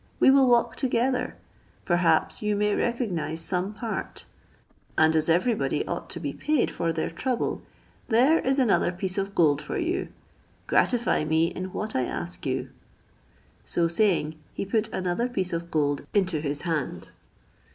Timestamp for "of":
9.19-9.35, 15.53-15.69